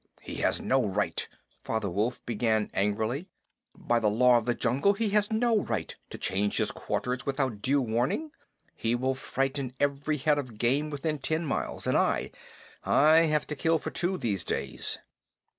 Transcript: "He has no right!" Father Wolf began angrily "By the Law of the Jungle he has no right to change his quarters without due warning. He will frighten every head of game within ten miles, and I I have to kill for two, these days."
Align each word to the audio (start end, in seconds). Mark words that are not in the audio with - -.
"He 0.23 0.37
has 0.37 0.59
no 0.59 0.83
right!" 0.83 1.29
Father 1.61 1.87
Wolf 1.87 2.25
began 2.25 2.71
angrily 2.73 3.27
"By 3.77 3.99
the 3.99 4.09
Law 4.09 4.39
of 4.39 4.47
the 4.47 4.55
Jungle 4.55 4.93
he 4.93 5.09
has 5.09 5.31
no 5.31 5.59
right 5.59 5.95
to 6.09 6.17
change 6.17 6.57
his 6.57 6.71
quarters 6.71 7.23
without 7.27 7.61
due 7.61 7.83
warning. 7.83 8.31
He 8.75 8.95
will 8.95 9.13
frighten 9.13 9.75
every 9.79 10.17
head 10.17 10.39
of 10.39 10.57
game 10.57 10.89
within 10.89 11.19
ten 11.19 11.45
miles, 11.45 11.85
and 11.85 11.95
I 11.95 12.31
I 12.83 13.25
have 13.27 13.45
to 13.45 13.55
kill 13.55 13.77
for 13.77 13.91
two, 13.91 14.17
these 14.17 14.43
days." 14.43 14.97